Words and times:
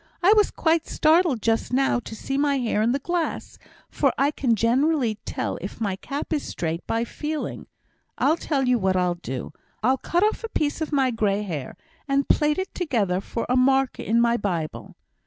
I 0.23 0.33
was 0.35 0.49
quite 0.49 0.87
startled 0.87 1.43
just 1.43 1.71
now 1.71 1.99
to 1.99 2.15
see 2.15 2.35
my 2.35 2.57
hair 2.57 2.81
in 2.81 2.91
the 2.91 2.97
glass, 2.97 3.59
for 3.87 4.11
I 4.17 4.31
can 4.31 4.55
generally 4.55 5.19
tell 5.25 5.59
if 5.61 5.79
my 5.79 5.95
cap 5.95 6.33
is 6.33 6.41
straight 6.41 6.87
by 6.87 7.03
feeling. 7.03 7.67
I'll 8.17 8.35
tell 8.35 8.67
you 8.67 8.79
what 8.79 8.95
I'll 8.95 9.13
do 9.13 9.53
I'll 9.83 9.99
cut 9.99 10.23
off 10.23 10.43
a 10.43 10.49
piece 10.49 10.81
of 10.81 10.91
my 10.91 11.11
grey 11.11 11.43
hair, 11.43 11.77
and 12.07 12.27
plait 12.27 12.57
it 12.57 12.73
together 12.73 13.21
for 13.21 13.45
a 13.47 13.55
marker 13.55 14.01
in 14.01 14.19
my 14.19 14.37
Bible!" 14.37 14.95